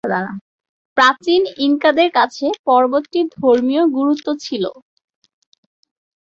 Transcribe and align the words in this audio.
প্রাচীন 0.97 1.41
ইনকাদের 1.65 2.09
কাছে 2.11 2.45
পর্বতটির 2.65 3.27
ধর্মীয় 3.37 3.83
গুরুত্ব 3.95 4.27
ছিল। 4.39 4.63